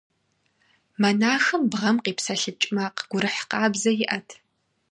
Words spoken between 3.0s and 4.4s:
гурыхь къабзэ иӀэт.